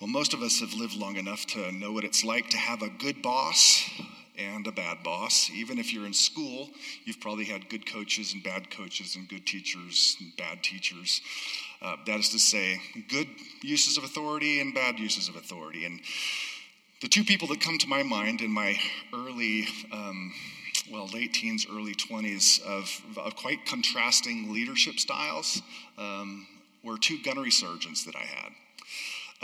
[0.00, 2.82] Well, most of us have lived long enough to know what it's like to have
[2.82, 3.88] a good boss
[4.36, 5.48] and a bad boss.
[5.54, 6.68] Even if you're in school,
[7.04, 11.20] you've probably had good coaches and bad coaches, and good teachers and bad teachers.
[11.80, 13.28] Uh, that is to say, good
[13.62, 15.84] uses of authority and bad uses of authority.
[15.84, 16.00] And
[17.00, 18.76] the two people that come to my mind in my
[19.14, 20.32] early, um,
[20.90, 25.62] well, late teens, early 20s, of, of quite contrasting leadership styles
[25.98, 26.48] um,
[26.82, 28.50] were two gunnery sergeants that I had.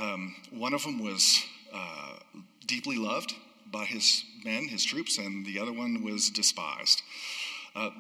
[0.01, 1.45] Um, one of them was
[1.75, 2.17] uh,
[2.67, 3.35] deeply loved
[3.71, 7.03] by his men, his troops, and the other one was despised.
[7.77, 7.91] Uh,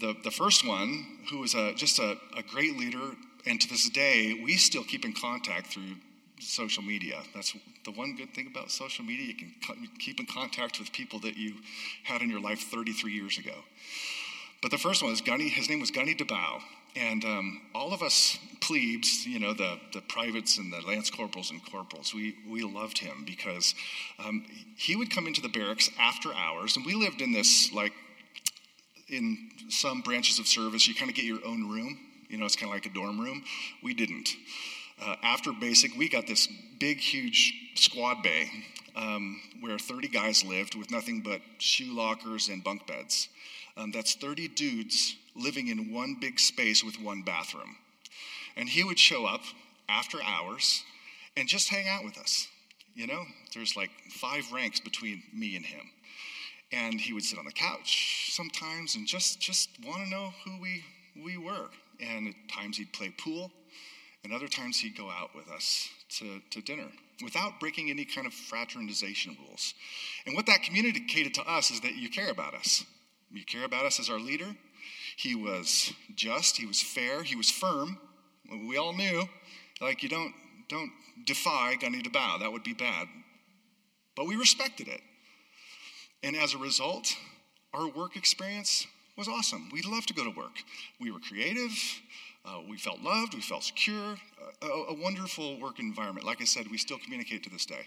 [0.00, 3.14] the, the first one, who was a, just a, a great leader,
[3.46, 5.96] and to this day, we still keep in contact through
[6.40, 7.22] social media.
[7.34, 9.26] That's the one good thing about social media.
[9.26, 9.54] You can
[9.98, 11.54] keep in contact with people that you
[12.04, 13.54] had in your life 33 years ago.
[14.62, 16.60] But the first one is Gunny, his name was Gunny DeBow.
[16.96, 21.50] And um, all of us plebes, you know, the, the privates and the lance corporals
[21.50, 23.74] and corporals, we, we loved him because
[24.24, 24.44] um,
[24.76, 27.92] he would come into the barracks after hours, and we lived in this, like,
[29.08, 31.98] in some branches of service, you kind of get your own room.
[32.28, 33.42] You know, it's kind of like a dorm room.
[33.82, 34.30] We didn't.
[35.04, 38.48] Uh, after basic, we got this big, huge squad bay
[38.94, 43.28] um, where 30 guys lived with nothing but shoe lockers and bunk beds.
[43.76, 47.76] Um, that's 30 dudes living in one big space with one bathroom.
[48.56, 49.42] And he would show up
[49.88, 50.82] after hours
[51.36, 52.48] and just hang out with us.
[52.94, 55.90] You know, there's like five ranks between me and him.
[56.72, 60.60] And he would sit on the couch sometimes and just, just want to know who
[60.60, 60.84] we,
[61.22, 61.68] we were.
[62.00, 63.50] And at times he'd play pool,
[64.24, 66.86] and other times he'd go out with us to, to dinner
[67.22, 69.74] without breaking any kind of fraternization rules.
[70.26, 72.84] And what that communicated to us is that you care about us.
[73.30, 74.56] You care about us as our leader,
[75.20, 77.98] he was just, he was fair, he was firm.
[78.68, 79.28] We all knew,
[79.78, 80.32] like, you don't,
[80.68, 80.90] don't
[81.26, 82.40] defy Gunny DeBow.
[82.40, 83.06] that would be bad.
[84.16, 85.02] But we respected it.
[86.22, 87.14] And as a result,
[87.74, 88.86] our work experience
[89.18, 89.68] was awesome.
[89.70, 90.56] We loved to go to work.
[90.98, 91.72] We were creative,
[92.46, 94.16] uh, we felt loved, we felt secure,
[94.62, 96.24] a, a, wonderful work environment.
[96.24, 97.84] Like I said, we still communicate to this day.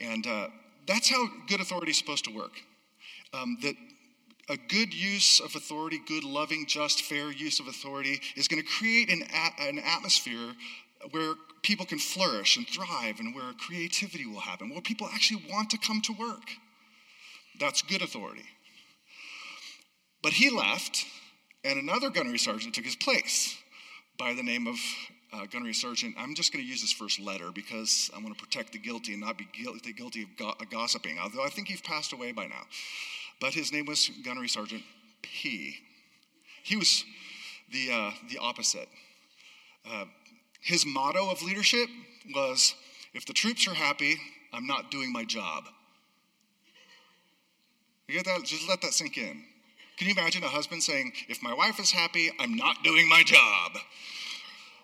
[0.00, 0.48] And uh,
[0.88, 2.60] that's how good authority is supposed to work.
[3.32, 3.76] Um, that
[4.48, 8.68] a good use of authority, good, loving, just, fair use of authority is going to
[8.68, 10.52] create an, a- an atmosphere
[11.10, 15.70] where people can flourish and thrive and where creativity will happen, where people actually want
[15.70, 16.50] to come to work.
[17.58, 18.44] That's good authority.
[20.22, 21.04] But he left,
[21.64, 23.56] and another gunnery sergeant took his place
[24.18, 24.76] by the name of
[25.32, 26.14] uh, gunnery sergeant.
[26.18, 29.12] I'm just going to use his first letter because I want to protect the guilty
[29.12, 32.46] and not be guilty, guilty of go- gossiping, although I think he's passed away by
[32.46, 32.62] now
[33.40, 34.82] but his name was Gunnery Sergeant
[35.22, 35.76] P.
[36.62, 37.04] He was
[37.72, 38.88] the, uh, the opposite.
[39.88, 40.06] Uh,
[40.60, 41.88] his motto of leadership
[42.34, 42.74] was
[43.12, 44.16] if the troops are happy,
[44.52, 45.64] I'm not doing my job.
[48.08, 48.44] You get that?
[48.44, 49.42] Just let that sink in.
[49.96, 53.22] Can you imagine a husband saying, If my wife is happy, I'm not doing my
[53.24, 53.72] job?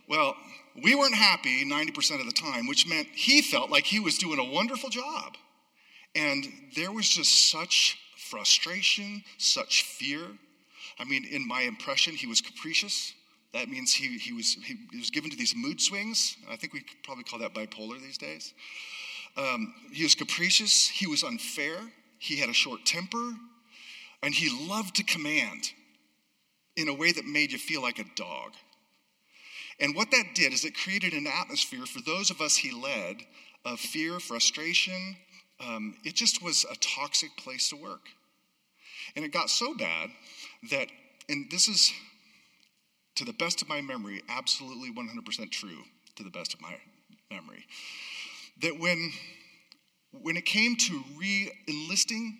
[0.09, 0.37] Well,
[0.83, 4.39] we weren't happy 90% of the time, which meant he felt like he was doing
[4.39, 5.37] a wonderful job.
[6.15, 6.47] And
[6.77, 7.99] there was just such
[8.31, 10.21] frustration, such fear.
[10.99, 13.13] I mean, in my impression, he was capricious.
[13.53, 16.37] That means he, he, was, he, was given to these mood swings.
[16.49, 18.55] I think we probably call that bipolar these days.
[19.37, 20.89] Um, he was capricious.
[20.89, 21.79] He was unfair.
[22.19, 23.33] He had a short temper.
[24.23, 25.73] And he loved to command
[26.77, 28.53] in a way that made you feel like a dog.
[29.81, 33.17] And what that did is it created an atmosphere for those of us he led
[33.65, 35.17] of fear, frustration.
[35.59, 38.03] Um, it just was a toxic place to work.
[39.17, 40.11] And it got so bad
[40.71, 40.89] that,
[41.29, 41.93] and this is
[43.17, 45.83] to the best of my memory, absolutely 100% true
[46.17, 46.75] to the best of my
[47.31, 47.65] memory,
[48.63, 49.13] that when,
[50.13, 52.39] when it came to re enlisting,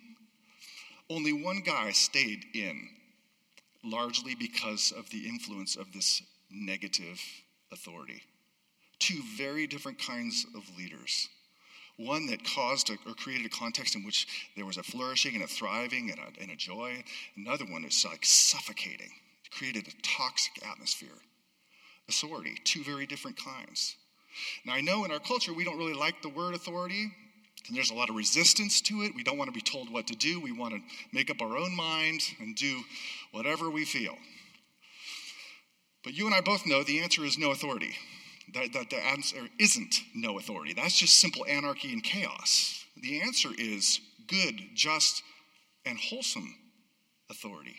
[1.09, 2.87] only one guy stayed in,
[3.83, 7.21] largely because of the influence of this negative
[7.71, 8.21] authority.
[8.99, 11.27] Two very different kinds of leaders
[11.97, 15.43] one that caused a, or created a context in which there was a flourishing and
[15.43, 17.03] a thriving and a, and a joy.
[17.35, 19.11] Another one is like suffocating.
[19.45, 21.09] It created a toxic atmosphere.
[22.09, 23.95] Authority, two very different kinds.
[24.65, 27.11] Now, I know in our culture we don't really like the word authority,
[27.67, 29.13] and there's a lot of resistance to it.
[29.15, 30.39] We don't want to be told what to do.
[30.39, 30.81] We want to
[31.13, 32.81] make up our own mind and do
[33.31, 34.17] whatever we feel.
[36.03, 37.95] But you and I both know the answer is no authority
[38.53, 40.73] that, that the answer isn't no authority.
[40.73, 42.85] That's just simple anarchy and chaos.
[43.01, 45.23] The answer is good, just,
[45.85, 46.55] and wholesome
[47.29, 47.75] authority.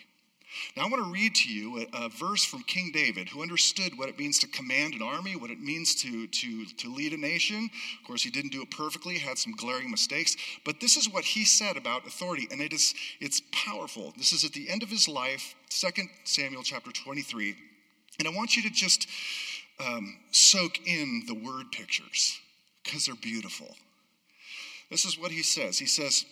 [0.77, 3.97] Now, I want to read to you a, a, verse from King David, who understood
[3.97, 7.17] what it means to command an army, what it means to, to, to lead a
[7.17, 7.71] nation.
[8.01, 11.25] Of course, he didn't do it perfectly, had some glaring mistakes, but this is what
[11.25, 14.13] he said about authority, and it is, it's powerful.
[14.17, 15.89] This is at the end of his life, 2
[16.25, 17.55] Samuel chapter 23.
[18.19, 19.09] And I want you to just
[19.87, 22.39] um, soak in the word pictures,
[22.83, 23.77] because they're beautiful.
[24.91, 26.25] This is what he says He says,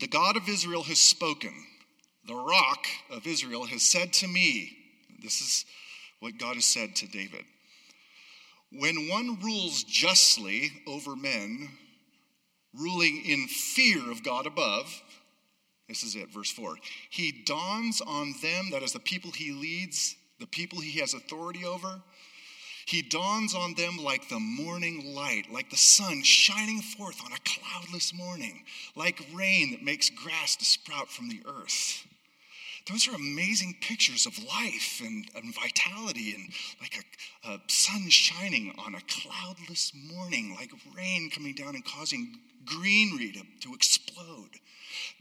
[0.00, 1.52] The God of Israel has spoken
[2.26, 4.76] the rock of Israel has said to me,
[5.22, 5.64] this is
[6.20, 7.44] what God has said to David.
[8.72, 11.68] When one rules justly over men,
[12.74, 15.02] ruling in fear of God above,
[15.88, 16.76] this is it, verse 4.
[17.10, 21.64] He dawns on them, that is the people he leads, the people he has authority
[21.64, 22.02] over.
[22.86, 27.36] He dawns on them like the morning light, like the sun shining forth on a
[27.44, 32.06] cloudless morning, like rain that makes grass to sprout from the earth
[32.88, 36.48] those are amazing pictures of life and, and vitality and
[36.80, 37.04] like
[37.44, 43.32] a, a, sun shining on a cloudless morning, like rain coming down and causing greenery
[43.32, 44.50] to, to explode.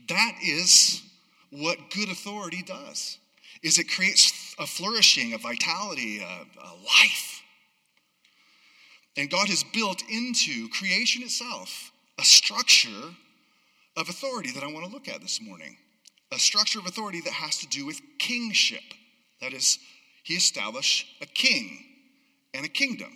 [0.07, 1.03] That is
[1.49, 3.17] what good authority does
[3.63, 7.41] is it creates a flourishing, a vitality, a, a life.
[9.17, 13.15] And God has built into creation itself a structure
[13.97, 15.77] of authority that I want to look at this morning
[16.31, 18.81] a structure of authority that has to do with kingship.
[19.41, 19.77] That is,
[20.23, 21.85] he established a king
[22.53, 23.11] and a kingdom.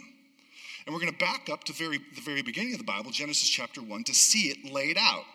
[0.85, 3.49] And we're going to back up to very, the very beginning of the Bible, Genesis
[3.49, 5.25] chapter 1, to see it laid out.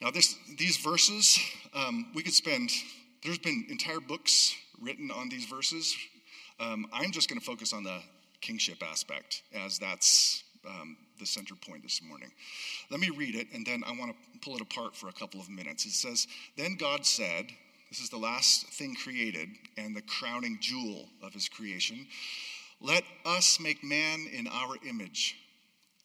[0.00, 1.38] Now, this, these verses,
[1.74, 2.70] um, we could spend,
[3.22, 5.94] there's been entire books written on these verses.
[6.58, 8.00] Um, I'm just going to focus on the
[8.40, 12.30] kingship aspect, as that's um, the center point this morning.
[12.90, 15.40] Let me read it, and then I want to pull it apart for a couple
[15.40, 15.86] of minutes.
[15.86, 16.26] It says,
[16.56, 17.46] Then God said,
[17.90, 22.06] This is the last thing created and the crowning jewel of his creation.
[22.80, 25.36] Let us make man in our image,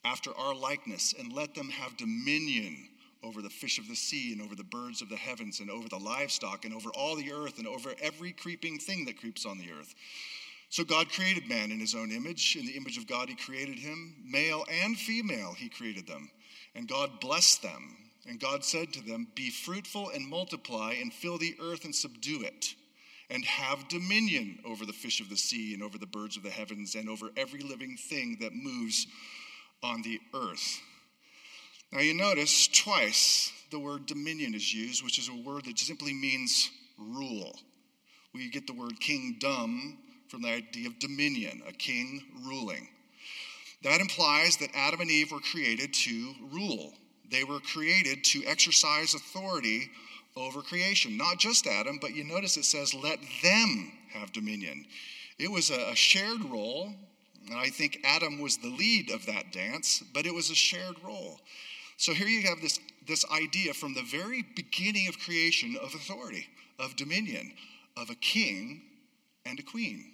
[0.04, 2.90] after our likeness, and let them have dominion
[3.24, 5.90] over the fish of the sea, and over the birds of the heavens, and over
[5.90, 9.58] the livestock, and over all the earth, and over every creeping thing that creeps on
[9.58, 9.96] the earth.
[10.75, 12.57] So God created man in his own image.
[12.60, 14.13] In the image of God, he created him.
[14.30, 16.30] Male and female, he created them.
[16.75, 17.95] And God blessed them.
[18.27, 22.42] And God said to them, Be fruitful and multiply, and fill the earth and subdue
[22.42, 22.75] it,
[23.30, 26.50] and have dominion over the fish of the sea, and over the birds of the
[26.50, 29.07] heavens, and over every living thing that moves
[29.81, 30.81] on the earth.
[31.94, 36.13] Now, you notice twice the word dominion is used, which is a word that simply
[36.13, 37.57] means rule.
[38.33, 40.00] We get the word kingdom
[40.36, 42.90] from the idea of dominion, a king ruling.
[43.84, 46.92] That implies that Adam and Eve were created to rule.
[47.32, 49.90] They were created to exercise authority
[50.36, 51.16] over creation.
[51.16, 54.86] Not just Adam, but you notice it says, let them have dominion.
[55.40, 56.94] It was a shared role,
[57.48, 60.98] and I think Adam was the lead of that dance, but it was a shared
[61.02, 61.40] role.
[61.96, 62.78] So here you have this,
[63.08, 66.46] this idea from the very beginning of creation of authority,
[66.78, 67.54] of dominion,
[67.96, 68.82] of a king
[69.46, 70.12] and a queen.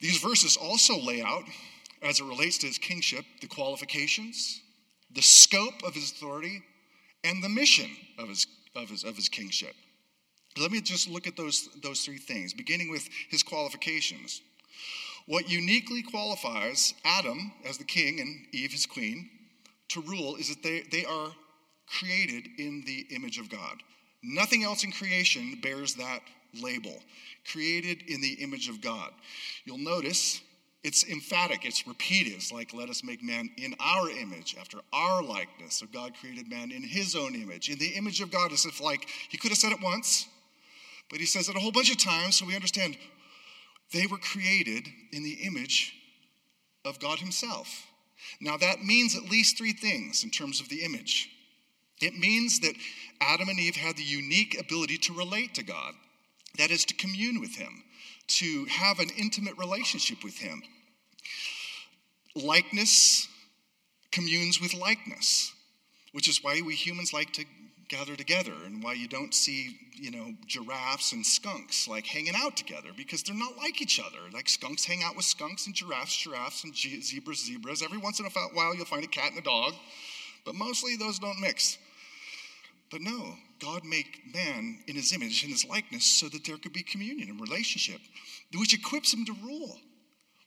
[0.00, 1.44] These verses also lay out,
[2.02, 4.60] as it relates to his kingship, the qualifications,
[5.14, 6.62] the scope of his authority,
[7.24, 9.74] and the mission of his, of his, of his kingship.
[10.58, 14.40] Let me just look at those, those three things, beginning with his qualifications.
[15.26, 19.28] What uniquely qualifies Adam as the king and Eve his queen
[19.90, 21.30] to rule is that they, they are
[21.86, 23.82] created in the image of God.
[24.22, 26.20] Nothing else in creation bears that
[26.54, 26.94] label
[27.50, 29.10] created in the image of God.
[29.64, 30.40] You'll notice
[30.82, 32.32] it's emphatic, it's repeated.
[32.32, 35.76] It's like, let us make man in our image, after our likeness.
[35.76, 37.68] So God created man in his own image.
[37.68, 40.26] In the image of God, as if like he could have said it once,
[41.10, 42.96] but he says it a whole bunch of times so we understand
[43.92, 45.94] they were created in the image
[46.84, 47.86] of God himself.
[48.40, 51.28] Now, that means at least three things in terms of the image.
[52.00, 52.74] It means that
[53.20, 55.94] Adam and Eve had the unique ability to relate to God.
[56.58, 57.84] That is to commune with Him,
[58.28, 60.62] to have an intimate relationship with Him.
[62.34, 63.28] Likeness
[64.12, 65.52] communes with likeness,
[66.12, 67.44] which is why we humans like to
[67.88, 72.56] gather together and why you don't see, you know, giraffes and skunks like hanging out
[72.56, 74.18] together because they're not like each other.
[74.32, 77.82] Like skunks hang out with skunks and giraffes, giraffes and zebras, zebras.
[77.82, 79.74] Every once in a while you'll find a cat and a dog,
[80.44, 81.78] but mostly those don't mix.
[82.90, 86.72] But no, God made man in his image, in his likeness, so that there could
[86.72, 88.00] be communion and relationship,
[88.54, 89.78] which equips him to rule.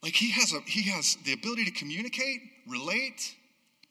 [0.01, 3.35] Like he has, a, he has the ability to communicate, relate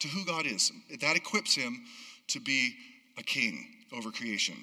[0.01, 0.71] to who God is.
[1.01, 1.85] That equips him
[2.29, 2.75] to be
[3.19, 4.57] a king over creation.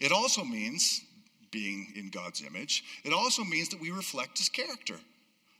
[0.00, 1.02] It also means,
[1.50, 4.96] being in God's image, it also means that we reflect his character.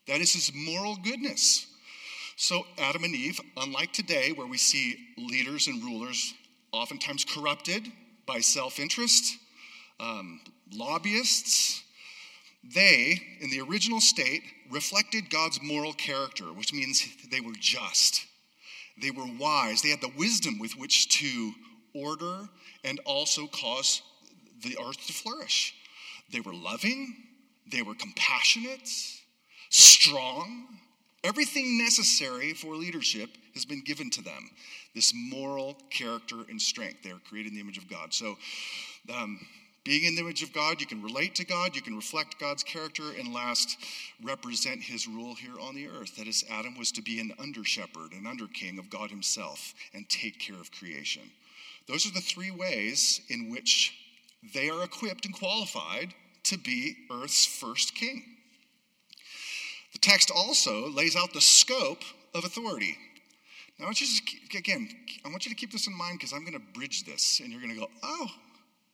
[0.07, 1.67] That is his moral goodness.
[2.37, 6.35] So, Adam and Eve, unlike today, where we see leaders and rulers
[6.73, 7.91] oftentimes corrupted
[8.27, 9.37] by self interest,
[10.01, 10.41] um,
[10.73, 11.83] lobbyists,
[12.63, 18.27] they, in the original state, reflected God's moral character, which means they were just,
[19.01, 21.53] they were wise, they had the wisdom with which to
[21.95, 22.49] order
[22.85, 24.03] and also cause
[24.63, 25.75] the earth to flourish.
[26.31, 27.15] They were loving,
[27.71, 28.89] they were compassionate,
[29.71, 30.67] strong.
[31.25, 34.51] Everything necessary for leadership has been given to them.
[34.95, 37.03] This moral character and strength.
[37.03, 38.15] They are created in the image of God.
[38.15, 38.37] So,
[39.13, 39.41] um,
[39.85, 42.63] being in the image of God, you can relate to God, you can reflect God's
[42.63, 43.79] character, and last,
[44.23, 46.17] represent his rule here on the earth.
[46.17, 49.73] That is, Adam was to be an under shepherd, an under king of God himself,
[49.95, 51.23] and take care of creation.
[51.87, 53.95] Those are the three ways in which
[54.53, 56.13] they are equipped and qualified
[56.45, 58.38] to be earth's first king.
[59.93, 62.03] The text also lays out the scope
[62.35, 62.97] of authority.
[63.79, 64.89] Now, I want you to, again,
[65.25, 67.53] I want you to keep this in mind because I'm going to bridge this, and
[67.53, 68.27] you're going to go, oh,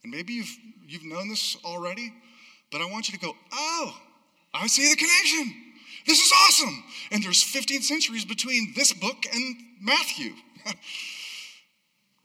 [0.03, 2.13] and maybe you've, you've known this already,
[2.71, 3.97] but I want you to go, oh,
[4.53, 5.55] I see the connection.
[6.07, 6.85] This is awesome.
[7.11, 10.33] And there's 15 centuries between this book and Matthew.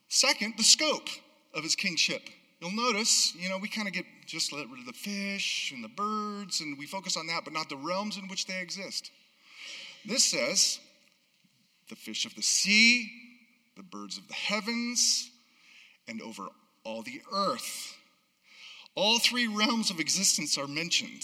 [0.09, 1.07] Second, the scope
[1.53, 2.29] of his kingship.
[2.59, 5.83] You'll notice, you know, we kind of get just let rid of the fish and
[5.83, 9.11] the birds, and we focus on that, but not the realms in which they exist.
[10.05, 10.79] This says
[11.89, 13.09] the fish of the sea,
[13.77, 15.31] the birds of the heavens,
[16.07, 16.47] and over
[16.83, 17.95] all the earth.
[18.95, 21.23] All three realms of existence are mentioned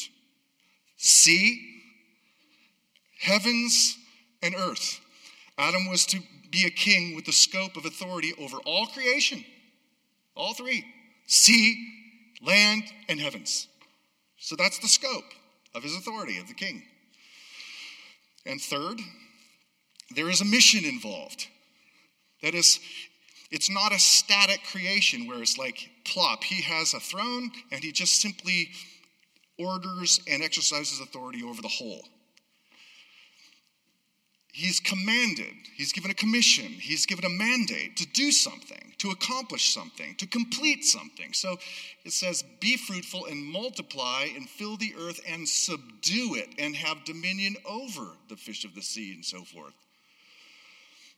[0.98, 1.82] sea,
[3.20, 3.98] heavens,
[4.42, 5.01] and earth.
[5.58, 9.44] Adam was to be a king with the scope of authority over all creation.
[10.36, 10.86] All three
[11.25, 11.75] sea,
[12.41, 13.67] land, and heavens.
[14.38, 15.24] So that's the scope
[15.74, 16.84] of his authority, of the king.
[18.46, 19.00] And third,
[20.15, 21.48] there is a mission involved.
[22.44, 22.79] That is,
[23.50, 26.44] it's not a static creation where it's like plop.
[26.44, 28.70] He has a throne and he just simply
[29.58, 32.03] orders and exercises authority over the whole.
[34.57, 39.74] He's commanded, he's given a commission, he's given a mandate to do something, to accomplish
[39.74, 41.33] something, to complete something.
[41.33, 41.57] So
[42.05, 47.03] it says, Be fruitful and multiply and fill the earth and subdue it and have
[47.03, 49.74] dominion over the fish of the sea and so forth.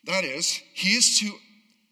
[0.05, 1.31] That is, he is to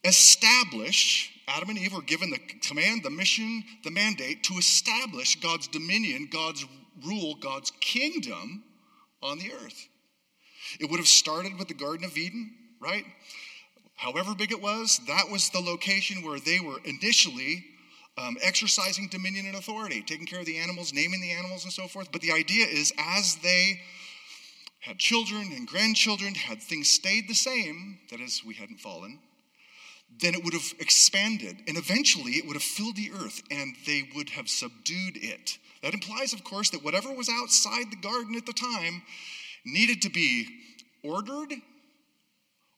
[0.03, 5.67] establish, Adam and Eve were given the command, the mission, the mandate to establish God's
[5.67, 6.65] dominion, God's
[7.05, 8.63] rule, God's kingdom
[9.21, 9.89] on the earth.
[10.79, 13.05] It would have started with the Garden of Eden, right?
[13.95, 17.65] However big it was, that was the location where they were initially
[18.17, 21.88] um, exercising dominion and authority, taking care of the animals, naming the animals, and so
[21.88, 22.12] forth.
[22.12, 23.81] But the idea is as they
[24.79, 29.19] had children and grandchildren, had things stayed the same, that is, we hadn't fallen,
[30.19, 34.07] then it would have expanded and eventually it would have filled the earth and they
[34.15, 35.57] would have subdued it.
[35.81, 39.01] That implies, of course, that whatever was outside the garden at the time
[39.65, 40.48] needed to be
[41.03, 41.53] ordered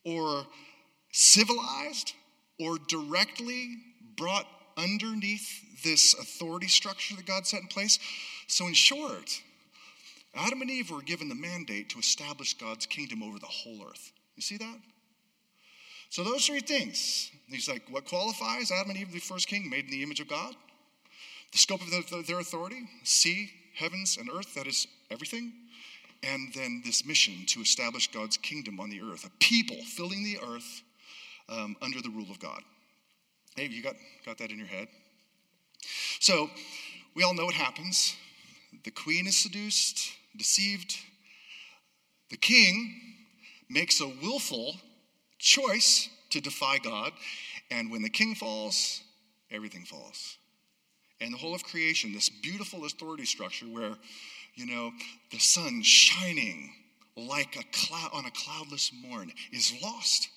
[0.06, 0.48] or
[1.12, 2.14] civilized
[2.60, 3.78] or directly
[4.16, 8.00] brought underneath this authority structure that God set in place.
[8.48, 9.42] So, in short,
[10.34, 14.12] Adam and Eve were given the mandate to establish God's kingdom over the whole earth.
[14.36, 14.78] You see that?
[16.10, 17.32] So, those three things.
[17.50, 20.28] He's like, what qualifies Adam and Eve, the first king, made in the image of
[20.28, 20.56] God?
[21.52, 25.54] The scope of their authority, sea, heavens, and earth, that is everything
[26.24, 30.38] and then this mission to establish God's kingdom on the earth, a people filling the
[30.48, 30.84] earth
[31.50, 32.62] um, under the rule of God.
[33.56, 33.96] Hey, you got,
[34.26, 34.88] got that in your head?
[36.20, 36.50] So,
[37.16, 38.16] we all know what happens.
[38.84, 40.96] The queen is seduced, deceived.
[42.30, 42.94] The king
[43.70, 44.76] makes a willful
[45.40, 47.12] choice to defy God.
[47.72, 49.02] And when the king falls,
[49.50, 50.38] everything falls.
[51.20, 53.96] And the whole of creation, this beautiful authority structure where
[54.58, 54.92] you know,
[55.32, 56.74] the sun shining
[57.16, 60.30] like a cloud on a cloudless morn is lost.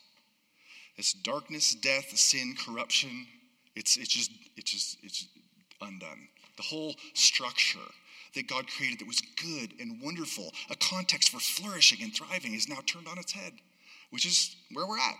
[0.97, 3.27] It's darkness, death, sin, corruption.
[3.75, 5.27] It's, it's just it's just it's
[5.81, 6.29] undone.
[6.59, 7.79] The whole structure
[8.35, 12.69] that God created that was good and wonderful, a context for flourishing and thriving, is
[12.69, 13.55] now turned on its head,
[14.11, 15.17] which is where we're at.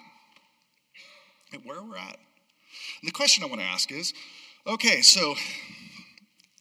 [1.65, 2.19] Where we're at.
[3.01, 4.13] And the question I want to ask is
[4.67, 5.35] okay, so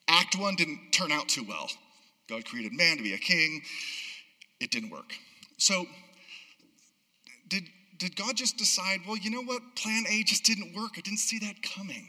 [0.07, 1.69] Act One didn't turn out too well.
[2.29, 3.61] God created man to be a king.
[4.59, 5.13] It didn't work.
[5.57, 5.85] So,
[7.47, 7.63] did,
[7.97, 9.61] did God just decide, well, you know what?
[9.75, 10.91] Plan A just didn't work.
[10.97, 12.07] I didn't see that coming.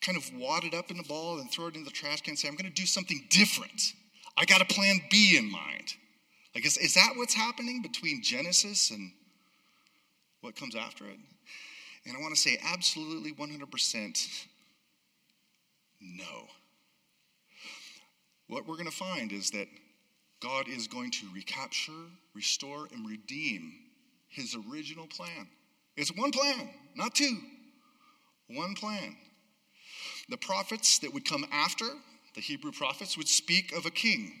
[0.00, 2.32] kind of wad it up in a ball and throw it in the trash can
[2.32, 3.92] and say, I'm going to do something different.
[4.36, 5.94] I got a plan B in mind.
[6.54, 9.12] Like, is, is that what's happening between Genesis and
[10.40, 11.18] what comes after it?
[12.06, 14.46] And I want to say absolutely 100%
[16.00, 16.46] no.
[18.48, 19.68] What we're going to find is that
[20.40, 21.92] God is going to recapture,
[22.34, 23.72] restore, and redeem
[24.28, 25.48] his original plan.
[25.96, 27.38] It's one plan, not two.
[28.48, 29.16] One plan.
[30.28, 31.86] The prophets that would come after,
[32.34, 34.32] the Hebrew prophets, would speak of a king.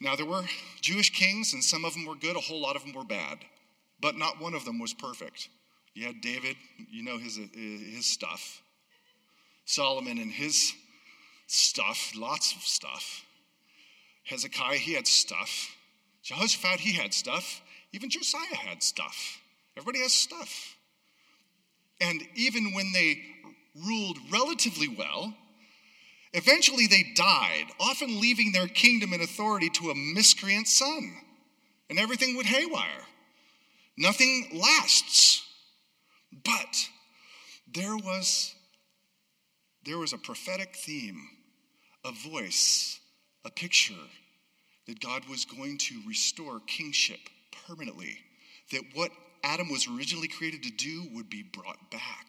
[0.00, 0.44] Now, there were
[0.82, 3.38] Jewish kings, and some of them were good, a whole lot of them were bad,
[4.00, 5.48] but not one of them was perfect.
[5.94, 6.56] You had David,
[6.90, 8.60] you know his, uh, his stuff.
[9.64, 10.74] Solomon and his
[11.46, 13.24] stuff, lots of stuff.
[14.24, 15.76] Hezekiah, he had stuff.
[16.22, 17.62] Jehoshaphat, he had stuff.
[17.92, 19.40] Even Josiah had stuff.
[19.76, 20.76] Everybody has stuff.
[22.00, 23.22] And even when they
[23.86, 25.34] ruled relatively well,
[26.32, 31.14] eventually they died, often leaving their kingdom and authority to a miscreant son.
[31.88, 33.06] And everything would haywire.
[33.96, 35.42] Nothing lasts.
[36.44, 36.88] But
[37.72, 38.54] there was,
[39.84, 41.28] there was a prophetic theme,
[42.06, 43.00] a voice,
[43.44, 43.94] a picture
[44.86, 47.18] that God was going to restore kingship
[47.66, 48.16] permanently,
[48.70, 49.10] that what
[49.42, 52.26] Adam was originally created to do would be brought back.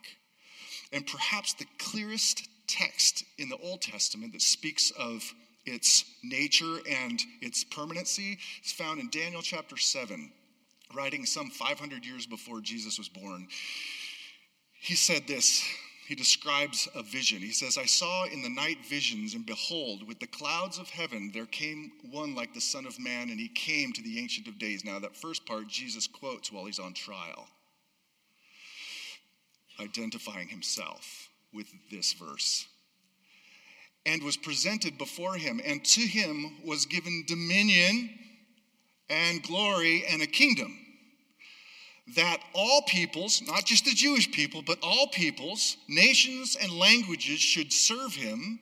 [0.92, 5.24] And perhaps the clearest text in the Old Testament that speaks of
[5.66, 10.32] its nature and its permanency is found in Daniel chapter 7,
[10.96, 13.48] writing some 500 years before Jesus was born.
[14.80, 15.64] He said this
[16.08, 17.40] he describes a vision.
[17.40, 21.32] He says, I saw in the night visions, and behold, with the clouds of heaven,
[21.34, 24.58] there came one like the Son of Man, and he came to the Ancient of
[24.58, 24.86] Days.
[24.86, 27.50] Now, that first part, Jesus quotes while he's on trial,
[29.82, 32.68] identifying himself with this verse.
[34.06, 38.12] And was presented before him, and to him was given dominion
[39.10, 40.87] and glory and a kingdom
[42.16, 47.74] that all peoples, not just the Jewish people, but all peoples, nations, and languages should
[47.74, 48.60] serve him.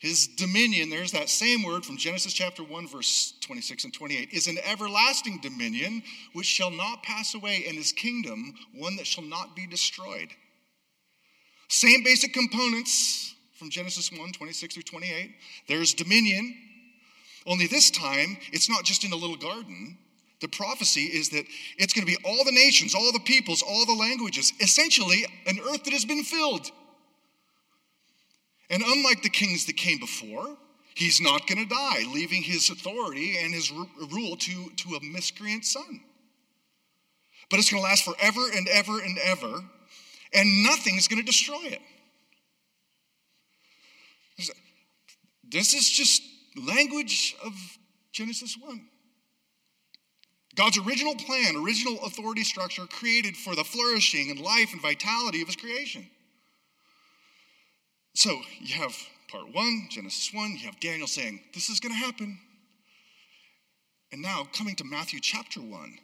[0.00, 4.48] His dominion, there's that same word from Genesis chapter 1, verse 26 and 28, is
[4.48, 9.54] an everlasting dominion which shall not pass away, and his kingdom one that shall not
[9.54, 10.28] be destroyed.
[11.68, 15.34] Same basic components from Genesis 1, 26 through 28.
[15.68, 16.54] There's dominion,
[17.46, 19.96] only this time it's not just in a little garden,
[20.44, 21.46] the prophecy is that
[21.78, 25.58] it's going to be all the nations, all the peoples, all the languages, essentially an
[25.70, 26.70] earth that has been filled.
[28.68, 30.58] And unlike the kings that came before,
[30.94, 35.64] he's not going to die, leaving his authority and his rule to, to a miscreant
[35.64, 36.02] son.
[37.48, 39.64] But it's going to last forever and ever and ever,
[40.34, 41.80] and nothing's going to destroy it.
[45.48, 46.22] This is just
[46.54, 47.52] language of
[48.12, 48.88] Genesis 1.
[50.54, 55.48] God's original plan, original authority structure created for the flourishing and life and vitality of
[55.48, 56.08] his creation.
[58.14, 58.96] So you have
[59.30, 62.38] part one, Genesis 1, you have Daniel saying, This is going to happen.
[64.12, 65.98] And now coming to Matthew chapter 1,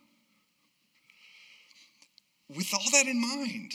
[2.48, 3.74] with all that in mind,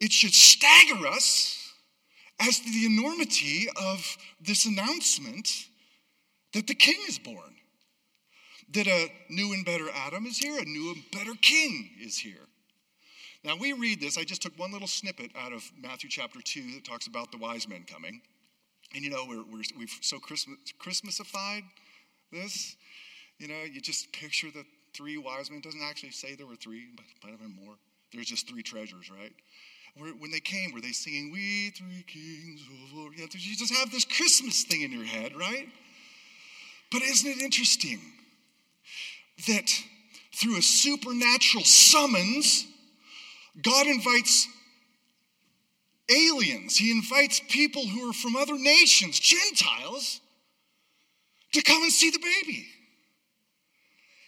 [0.00, 1.56] it should stagger us
[2.38, 5.66] as to the enormity of this announcement
[6.52, 7.54] that the king is born
[8.72, 12.46] that a new and better Adam is here, a new and better king is here.
[13.42, 14.18] Now, we read this.
[14.18, 17.38] I just took one little snippet out of Matthew chapter 2 that talks about the
[17.38, 18.20] wise men coming.
[18.94, 21.62] And you know, we're, we're, we've so Christmas, Christmasified
[22.32, 22.76] this.
[23.38, 25.60] You know, you just picture the three wise men.
[25.60, 27.74] It doesn't actually say there were three, but might have been more.
[28.12, 29.32] There's just three treasures, right?
[30.18, 34.62] when they came, were they singing, We three kings of you just have this Christmas
[34.62, 35.68] thing in your head, right?
[36.90, 38.00] But isn't it interesting?
[39.46, 39.70] That
[40.34, 42.66] through a supernatural summons,
[43.62, 44.48] God invites
[46.10, 50.20] aliens, He invites people who are from other nations, Gentiles,
[51.52, 52.66] to come and see the baby.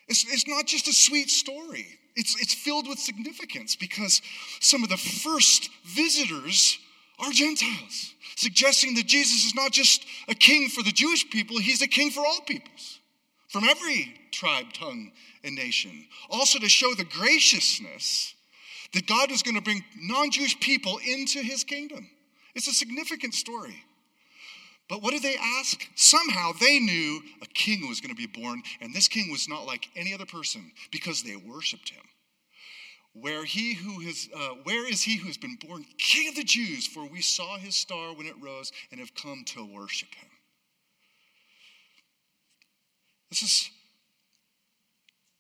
[0.09, 4.21] It's, it's not just a sweet story, it's, it's filled with significance because
[4.61, 6.79] some of the first visitors
[7.19, 11.81] are Gentiles, suggesting that Jesus is not just a king for the Jewish people, he's
[11.81, 12.99] a king for all peoples
[13.53, 15.13] from every tribe, tongue,
[15.45, 16.07] and nation.
[16.31, 18.35] Also, to show the graciousness
[18.95, 22.09] that God was going to bring non Jewish people into his kingdom.
[22.55, 23.85] It's a significant story.
[24.89, 25.87] But what did they ask?
[25.95, 29.67] Somehow they knew a king was going to be born, and this king was not
[29.67, 32.03] like any other person because they worshiped him.
[33.13, 36.45] Where he who has, uh, where is he who has been born King of the
[36.45, 36.87] Jews?
[36.87, 40.32] For we saw his star when it rose and have come to worship him.
[43.33, 43.71] This is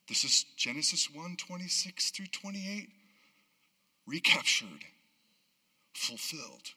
[0.08, 2.88] this is Genesis 1 26 through 28,
[4.06, 4.86] recaptured,
[5.92, 6.70] fulfilled.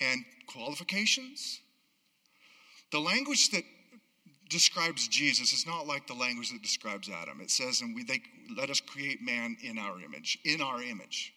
[0.00, 1.60] And qualifications?
[2.92, 3.64] The language that
[4.48, 7.42] describes Jesus is not like the language that describes Adam.
[7.42, 8.22] It says, and we they,
[8.56, 11.34] let us create man in our image, in our image.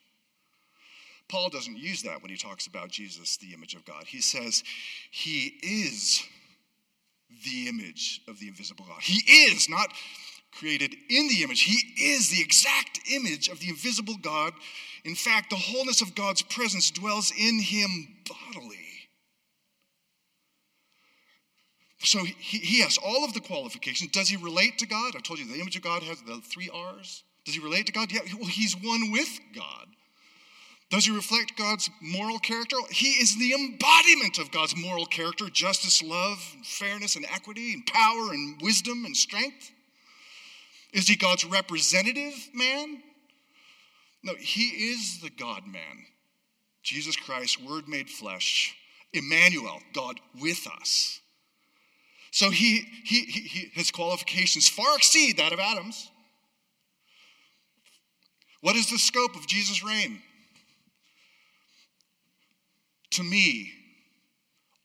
[1.28, 4.06] Paul doesn't use that when he talks about Jesus, the image of God.
[4.08, 4.64] He says,
[5.12, 6.24] He is
[7.44, 9.02] the image of the invisible God.
[9.02, 9.90] He is not
[10.58, 14.54] created in the image, He is the exact image of the invisible God.
[15.04, 18.78] In fact, the wholeness of God's presence dwells in Him bodily.
[22.00, 24.12] So he, he has all of the qualifications.
[24.12, 25.16] Does he relate to God?
[25.16, 27.24] I told you the image of God has the three R's.
[27.46, 28.12] Does he relate to God?
[28.12, 29.88] Yeah, well, he's one with God.
[30.96, 32.78] Does he reflect God's moral character?
[32.90, 38.32] He is the embodiment of God's moral character justice, love, fairness, and equity, and power,
[38.32, 39.74] and wisdom, and strength.
[40.94, 43.04] Is he God's representative man?
[44.24, 46.06] No, he is the God man.
[46.82, 48.74] Jesus Christ, Word made flesh,
[49.12, 51.20] Emmanuel, God with us.
[52.32, 56.10] So he, he, he, his qualifications far exceed that of Adam's.
[58.62, 60.22] What is the scope of Jesus' reign?
[63.12, 63.72] To me,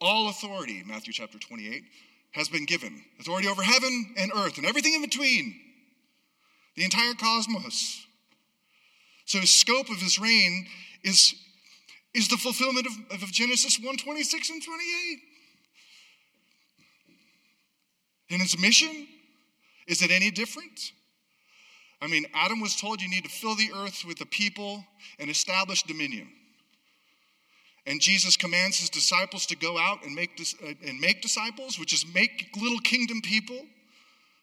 [0.01, 1.83] all authority, Matthew chapter 28,
[2.33, 3.03] has been given.
[3.19, 5.55] Authority over heaven and earth and everything in between,
[6.77, 8.07] the entire cosmos.
[9.25, 10.67] So his scope of his reign
[11.03, 11.35] is,
[12.15, 15.19] is the fulfillment of, of Genesis 1 26 and 28.
[18.31, 19.09] And his mission,
[19.87, 20.93] is it any different?
[22.01, 24.85] I mean, Adam was told you need to fill the earth with the people
[25.19, 26.29] and establish dominion.
[27.87, 31.93] And Jesus commands his disciples to go out and make, uh, and make disciples, which
[31.93, 33.61] is make little kingdom people,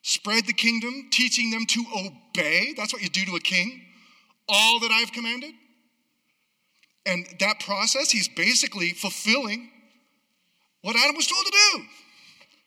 [0.02, 2.73] spread the kingdom, teaching them to obey.
[2.76, 3.82] That's what you do to a king.
[4.50, 5.54] All that I've commanded.
[7.06, 9.69] And that process, he's basically fulfilling
[10.82, 11.84] what Adam was told to do.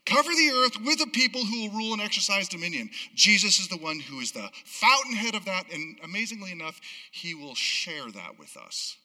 [0.06, 2.90] Cover the earth with a people who will rule and exercise dominion.
[3.14, 6.80] Jesus is the one who is the fountainhead of that, and amazingly enough,
[7.12, 8.96] he will share that with us.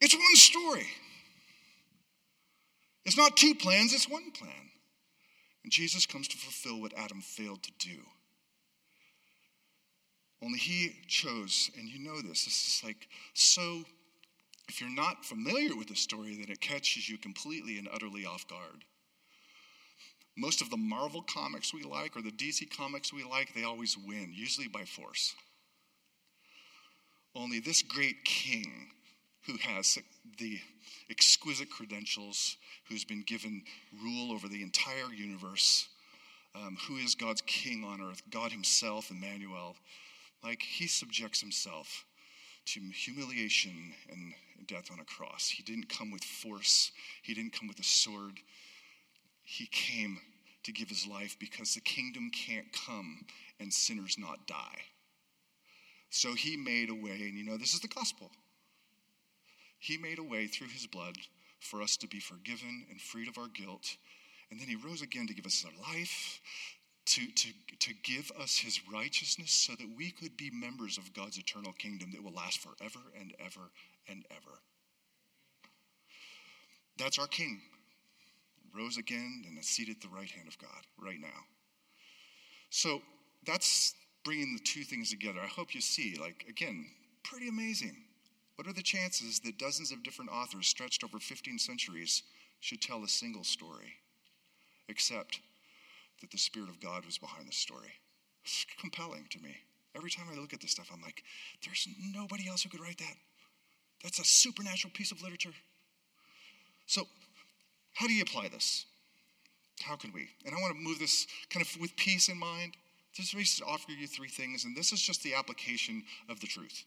[0.00, 0.86] It's one story.
[3.04, 4.70] It's not two plans, it's one plan.
[5.62, 7.98] And Jesus comes to fulfill what Adam failed to do.
[10.42, 13.84] Only he chose, and you know this, this is like so
[14.68, 18.46] if you're not familiar with the story, then it catches you completely and utterly off
[18.48, 18.84] guard.
[20.36, 23.96] Most of the Marvel comics we like or the DC comics we like, they always
[23.96, 25.34] win, usually by force.
[27.34, 28.90] Only this great king
[29.46, 29.98] who has
[30.38, 30.58] the
[31.10, 32.56] exquisite credentials,
[32.88, 33.62] who's been given
[34.02, 35.88] rule over the entire universe,
[36.54, 39.76] um, who is God's king on earth, God Himself, Emmanuel,
[40.42, 42.04] like he subjects himself
[42.66, 44.32] to humiliation and
[44.66, 45.48] death on a cross.
[45.48, 48.40] He didn't come with force, he didn't come with a sword.
[49.48, 50.18] He came
[50.64, 53.24] to give his life because the kingdom can't come
[53.60, 54.82] and sinners not die.
[56.10, 58.32] So he made a way, and you know, this is the gospel.
[59.86, 61.14] He made a way through his blood
[61.60, 63.96] for us to be forgiven and freed of our guilt.
[64.50, 66.40] And then he rose again to give us a life,
[67.06, 71.38] to, to, to give us his righteousness so that we could be members of God's
[71.38, 73.70] eternal kingdom that will last forever and ever
[74.08, 74.58] and ever.
[76.98, 77.60] That's our king.
[78.76, 81.46] Rose again and is seated at the right hand of God right now.
[82.70, 83.02] So
[83.46, 83.94] that's
[84.24, 85.38] bringing the two things together.
[85.40, 86.86] I hope you see, like, again,
[87.22, 88.05] pretty amazing.
[88.56, 92.22] What are the chances that dozens of different authors stretched over 15 centuries
[92.60, 93.98] should tell a single story?
[94.88, 95.40] Except
[96.20, 97.92] that the Spirit of God was behind the story.
[98.44, 99.56] It's compelling to me.
[99.94, 101.22] Every time I look at this stuff, I'm like,
[101.64, 103.14] there's nobody else who could write that.
[104.02, 105.52] That's a supernatural piece of literature.
[106.86, 107.02] So,
[107.94, 108.86] how do you apply this?
[109.80, 110.28] How can we?
[110.44, 112.76] And I want to move this kind of with peace in mind.
[113.12, 116.84] Just to offer you three things, and this is just the application of the truth.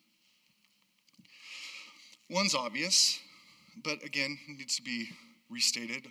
[2.30, 3.20] One's obvious,
[3.84, 5.10] but again, needs to be
[5.50, 6.08] restated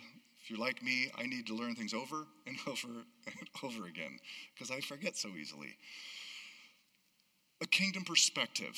[0.49, 4.17] if you're like me, I need to learn things over and over and over again
[4.55, 5.77] because I forget so easily.
[7.61, 8.75] A kingdom perspective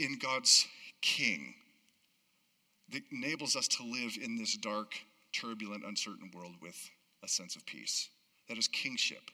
[0.00, 0.66] in God's
[1.02, 1.54] king
[2.90, 4.94] that enables us to live in this dark,
[5.32, 6.90] turbulent, uncertain world with
[7.22, 8.08] a sense of peace.
[8.48, 9.30] That is kingship.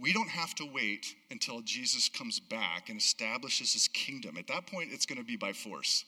[0.00, 4.36] We don't have to wait until Jesus comes back and establishes his kingdom.
[4.36, 6.04] At that point, it's going to be by force.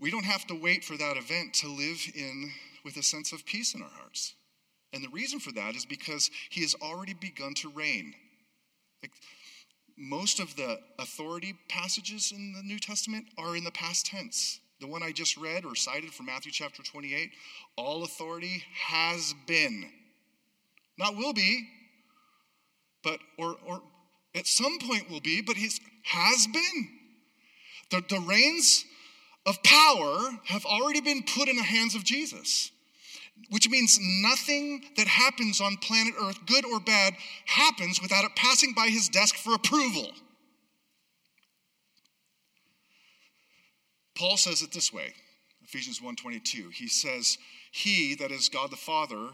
[0.00, 2.50] We don't have to wait for that event to live in
[2.84, 4.34] with a sense of peace in our hearts.
[4.92, 8.14] And the reason for that is because he has already begun to reign.
[9.02, 9.12] Like,
[9.96, 14.60] most of the authority passages in the New Testament are in the past tense.
[14.80, 17.30] The one I just read or cited from Matthew chapter 28
[17.76, 19.90] all authority has been.
[20.98, 21.68] Not will be,
[23.02, 23.82] but, or, or
[24.34, 26.88] at some point will be, but his has been.
[27.90, 28.84] The, the reins
[29.46, 32.70] of power have already been put in the hands of Jesus
[33.50, 37.14] which means nothing that happens on planet Earth, good or bad,
[37.46, 40.10] happens without it passing by his desk for approval.
[44.16, 45.14] Paul says it this way,
[45.62, 46.70] Ephesians 1:22.
[46.70, 47.38] He says,
[47.70, 49.32] "He that is God the Father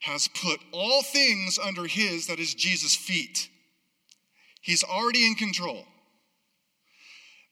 [0.00, 3.48] has put all things under his that is Jesus' feet."
[4.60, 5.86] He's already in control.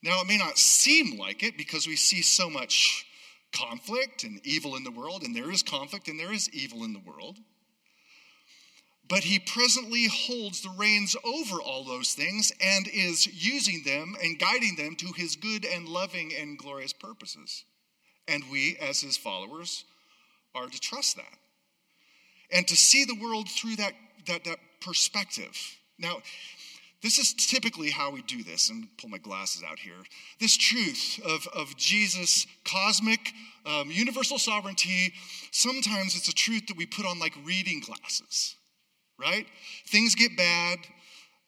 [0.03, 3.05] Now, it may not seem like it because we see so much
[3.53, 6.93] conflict and evil in the world, and there is conflict and there is evil in
[6.93, 7.39] the world.
[9.09, 14.39] But he presently holds the reins over all those things and is using them and
[14.39, 17.65] guiding them to his good and loving and glorious purposes.
[18.29, 19.85] And we, as his followers,
[20.55, 21.39] are to trust that
[22.51, 23.93] and to see the world through that,
[24.27, 25.57] that, that perspective.
[25.99, 26.19] Now,
[27.03, 30.03] this is typically how we do this, and pull my glasses out here.
[30.41, 33.33] This truth of, of Jesus' cosmic,
[33.65, 35.13] um, universal sovereignty,
[35.53, 38.57] sometimes it's a truth that we put on like reading glasses,
[39.17, 39.47] right?
[39.87, 40.79] Things get bad,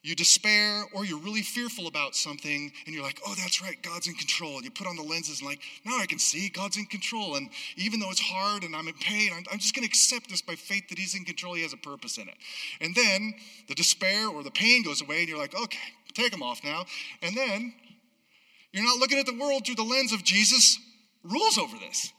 [0.03, 4.09] you despair or you're really fearful about something and you're like, oh, that's right, God's
[4.09, 4.57] in control.
[4.57, 7.37] And you put on the lenses and, like, now I can see God's in control.
[7.37, 10.31] And even though it's hard and I'm in pain, I'm, I'm just going to accept
[10.31, 11.55] this by faith that He's in control.
[11.55, 12.37] He has a purpose in it.
[12.81, 13.35] And then
[13.69, 15.79] the despair or the pain goes away and you're like, okay,
[16.15, 16.87] take them off now.
[17.21, 17.75] And then
[18.73, 20.79] you're not looking at the world through the lens of Jesus
[21.23, 22.11] rules over this.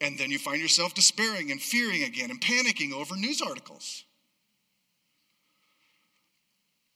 [0.00, 4.04] And then you find yourself despairing and fearing again and panicking over news articles.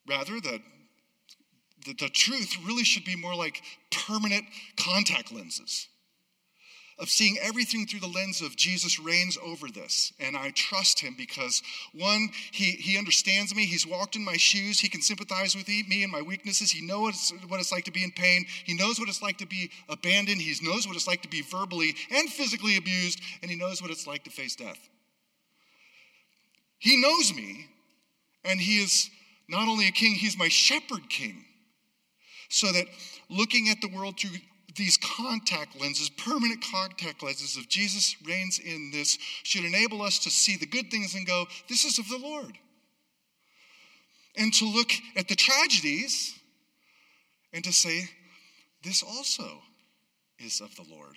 [0.08, 0.60] Rather, the,
[1.84, 4.44] the, the truth really should be more like permanent
[4.76, 5.88] contact lenses
[6.98, 10.14] of seeing everything through the lens of Jesus reigns over this.
[10.18, 13.66] And I trust him because, one, he, he understands me.
[13.66, 14.80] He's walked in my shoes.
[14.80, 16.70] He can sympathize with me and my weaknesses.
[16.70, 18.46] He knows what it's like to be in pain.
[18.64, 20.40] He knows what it's like to be abandoned.
[20.40, 23.20] He knows what it's like to be verbally and physically abused.
[23.42, 24.88] And he knows what it's like to face death.
[26.78, 27.66] He knows me,
[28.44, 29.10] and he is
[29.48, 31.44] not only a king, he's my shepherd king.
[32.48, 32.86] So that
[33.28, 34.38] looking at the world through
[34.76, 40.30] these contact lenses, permanent contact lenses of Jesus reigns in this, should enable us to
[40.30, 42.58] see the good things and go, this is of the Lord.
[44.36, 46.34] And to look at the tragedies
[47.52, 48.08] and to say,
[48.82, 49.62] this also
[50.38, 51.16] is of the Lord.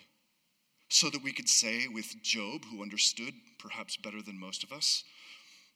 [0.88, 5.04] So that we could say with Job, who understood perhaps better than most of us,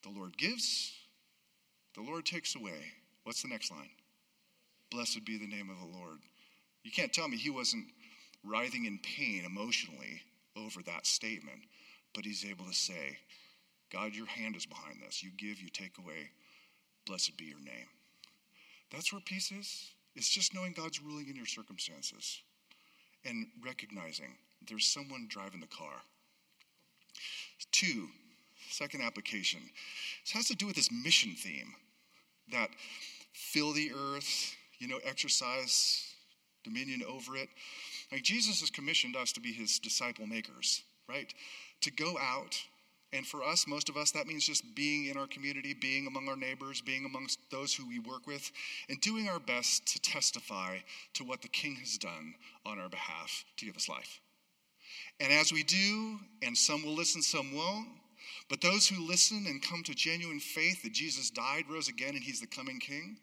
[0.04, 0.94] the Lord gives,
[1.96, 2.94] the Lord takes away.
[3.24, 3.90] What's the next line?
[4.92, 6.20] Blessed be the name of the Lord.
[6.84, 7.86] You can't tell me he wasn't
[8.44, 10.22] writhing in pain emotionally
[10.56, 11.62] over that statement,
[12.14, 13.18] but he's able to say,
[13.92, 15.24] God, your hand is behind this.
[15.24, 16.32] You give, you take away.
[17.06, 17.88] Blessed be your name.
[18.92, 19.92] That's where peace is.
[20.16, 22.42] It's just knowing God's ruling in your circumstances
[23.26, 24.36] and recognizing
[24.68, 26.02] there's someone driving the car.
[27.72, 28.08] Two,
[28.74, 29.60] second application.
[30.26, 31.74] This has to do with this mission theme
[32.52, 32.70] that
[33.34, 36.14] fill the earth, you know, exercise
[36.64, 37.50] dominion over it.
[38.12, 41.34] Like Jesus has commissioned us to be his disciple makers, right?
[41.82, 42.58] To go out,
[43.12, 46.28] and for us, most of us, that means just being in our community, being among
[46.28, 48.52] our neighbors, being amongst those who we work with,
[48.90, 50.78] and doing our best to testify
[51.14, 52.34] to what the King has done
[52.66, 54.20] on our behalf to give us life.
[55.20, 57.88] And as we do, and some will listen, some won't,
[58.50, 62.24] but those who listen and come to genuine faith that Jesus died, rose again, and
[62.24, 63.18] he's the coming king,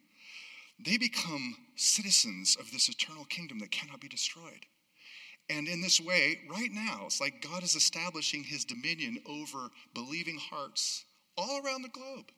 [0.85, 4.67] they become citizens of this eternal kingdom that cannot be destroyed.
[5.49, 10.39] And in this way, right now, it's like God is establishing his dominion over believing
[10.39, 11.05] hearts
[11.37, 12.31] all around the globe.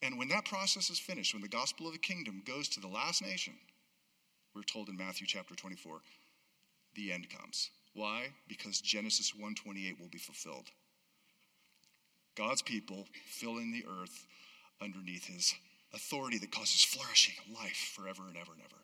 [0.00, 2.88] And when that process is finished, when the gospel of the kingdom goes to the
[2.88, 3.54] last nation,
[4.54, 6.00] we're told in Matthew chapter 24,
[6.94, 7.70] the end comes.
[7.94, 8.28] Why?
[8.48, 10.70] Because Genesis 1:28 will be fulfilled.
[12.36, 14.26] God's people filling the earth
[14.80, 15.54] underneath his
[15.94, 18.82] authority that causes flourishing of life forever and ever and ever.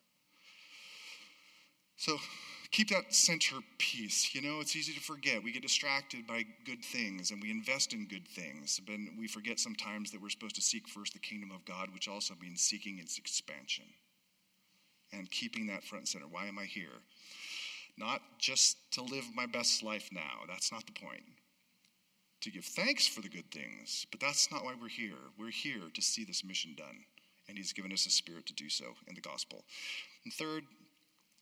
[1.97, 2.17] So,
[2.71, 4.35] keep that center peace.
[4.35, 5.43] You know, it's easy to forget.
[5.43, 8.81] We get distracted by good things and we invest in good things.
[8.87, 12.09] But we forget sometimes that we're supposed to seek first the kingdom of God, which
[12.09, 13.87] also means seeking its expansion
[15.13, 16.27] and keeping that front and center.
[16.31, 17.03] Why am I here?
[17.97, 20.45] Not just to live my best life now.
[20.47, 21.23] That's not the point.
[22.43, 25.19] To give thanks for the good things, but that's not why we're here.
[25.39, 27.05] We're here to see this mission done,
[27.49, 29.65] and He's given us a spirit to do so in the gospel.
[30.25, 30.65] And third,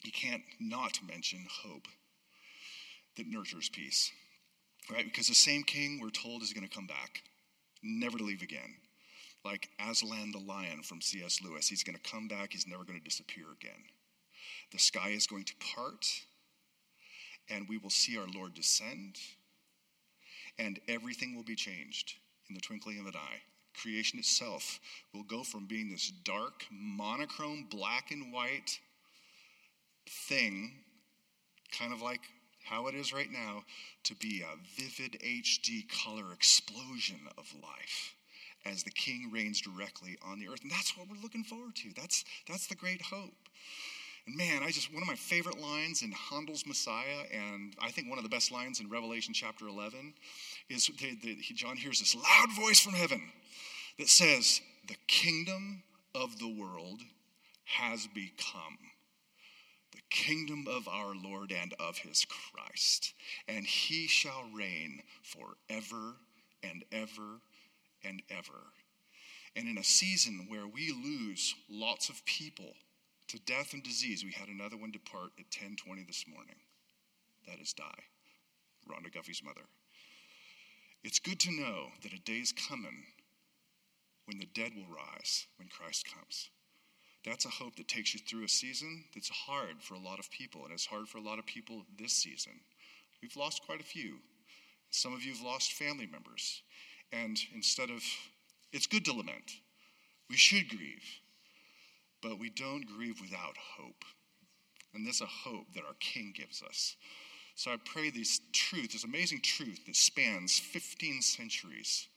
[0.04, 1.86] you can't not mention hope
[3.16, 4.10] that nurtures peace,
[4.90, 5.04] right?
[5.04, 7.22] Because the same king we're told is going to come back,
[7.82, 8.76] never to leave again.
[9.44, 11.40] Like Aslan the lion from C.S.
[11.44, 13.84] Lewis, he's going to come back, he's never going to disappear again.
[14.72, 16.06] The sky is going to part,
[17.48, 19.18] and we will see our Lord descend,
[20.58, 22.14] and everything will be changed
[22.48, 23.40] in the twinkling of an eye.
[23.80, 24.80] Creation itself
[25.12, 28.78] will go from being this dark, monochrome, black and white
[30.08, 30.72] thing,
[31.78, 32.20] kind of like
[32.64, 33.62] how it is right now,
[34.04, 38.14] to be a vivid HD color explosion of life
[38.64, 40.62] as the king reigns directly on the earth.
[40.62, 41.90] And that's what we're looking forward to.
[41.94, 43.48] That's, that's the great hope.
[44.26, 48.08] And man, I just, one of my favorite lines in Handel's Messiah, and I think
[48.08, 50.14] one of the best lines in Revelation chapter 11,
[50.68, 53.30] is that John hears this loud voice from heaven
[53.98, 55.82] that says, The kingdom
[56.14, 57.02] of the world
[57.64, 58.78] has become
[59.92, 63.14] the kingdom of our Lord and of his Christ,
[63.46, 66.16] and he shall reign forever
[66.62, 67.40] and ever
[68.04, 68.72] and ever.
[69.54, 72.74] And in a season where we lose lots of people
[73.28, 74.24] to death and disease.
[74.24, 76.56] We had another one depart at 1020 this morning.
[77.46, 78.04] That is die.
[78.88, 79.66] Rhonda Guffey's mother.
[81.02, 83.04] It's good to know that a day is coming
[84.26, 86.50] when the dead will rise when Christ comes.
[87.24, 90.30] That's a hope that takes you through a season that's hard for a lot of
[90.30, 92.52] people, and it's hard for a lot of people this season.
[93.20, 94.18] We've lost quite a few.
[94.90, 96.62] Some of you have lost family members.
[97.12, 98.02] And instead of,
[98.72, 99.52] it's good to lament.
[100.28, 101.04] We should grieve
[102.26, 104.04] but we don't grieve without hope.
[104.94, 106.96] And this a hope that our King gives us.
[107.54, 112.08] So I pray this truth, this amazing truth that spans 15 centuries,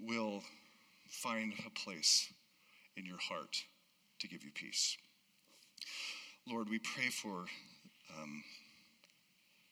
[0.00, 0.42] will
[1.10, 2.32] find a place
[2.96, 3.62] in your heart
[4.20, 4.96] to give you peace.
[6.48, 7.44] Lord, we pray for
[8.18, 8.42] um,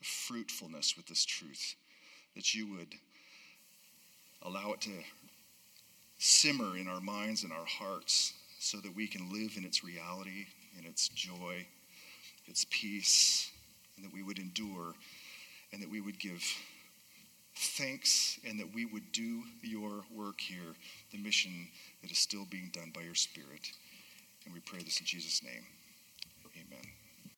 [0.02, 1.76] fruitfulness with this truth,
[2.36, 2.94] that you would
[4.42, 4.90] allow it to
[6.18, 10.44] simmer in our minds and our hearts so that we can live in its reality,
[10.78, 11.66] in its joy,
[12.46, 13.50] its peace,
[13.96, 14.94] and that we would endure,
[15.72, 16.44] and that we would give
[17.56, 20.74] thanks, and that we would do your work here,
[21.10, 21.68] the mission
[22.02, 23.72] that is still being done by your Spirit.
[24.44, 25.64] And we pray this in Jesus' name.